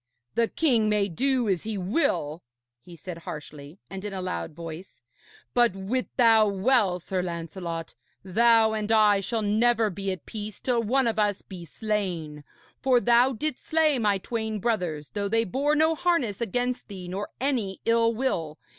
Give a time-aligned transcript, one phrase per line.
[0.33, 2.41] 'The king may do as he will,'
[2.81, 5.03] he said harshly and in a loud voice,
[5.53, 7.93] 'but wit thou well, Sir Lancelot,
[8.23, 12.43] thou and I shall never be at peace till one of us be slain;
[12.81, 17.29] for thou didst slay my twain brothers, though they bore no harness against thee nor
[17.39, 18.57] any ill will.